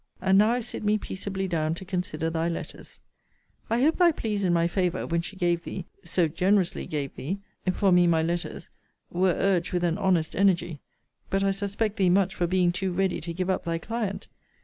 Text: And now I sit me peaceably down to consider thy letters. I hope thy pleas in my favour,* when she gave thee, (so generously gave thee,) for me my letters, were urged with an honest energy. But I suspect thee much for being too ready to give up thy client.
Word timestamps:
And 0.19 0.39
now 0.39 0.49
I 0.49 0.61
sit 0.61 0.83
me 0.83 0.97
peaceably 0.97 1.47
down 1.47 1.75
to 1.75 1.85
consider 1.85 2.31
thy 2.31 2.47
letters. 2.49 3.01
I 3.69 3.83
hope 3.83 3.97
thy 3.97 4.11
pleas 4.11 4.43
in 4.43 4.51
my 4.51 4.67
favour,* 4.67 5.05
when 5.05 5.21
she 5.21 5.35
gave 5.35 5.63
thee, 5.63 5.85
(so 6.03 6.27
generously 6.27 6.87
gave 6.87 7.15
thee,) 7.15 7.37
for 7.71 7.91
me 7.91 8.07
my 8.07 8.23
letters, 8.23 8.71
were 9.11 9.35
urged 9.37 9.73
with 9.73 9.83
an 9.83 9.99
honest 9.99 10.35
energy. 10.35 10.81
But 11.29 11.43
I 11.43 11.51
suspect 11.51 11.97
thee 11.97 12.09
much 12.09 12.33
for 12.33 12.47
being 12.47 12.71
too 12.71 12.91
ready 12.91 13.21
to 13.21 13.31
give 13.31 13.51
up 13.51 13.63
thy 13.65 13.77
client. 13.77 14.27